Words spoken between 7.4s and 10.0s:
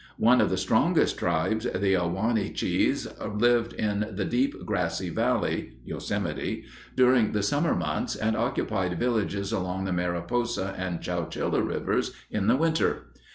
summer months and occupied villages along the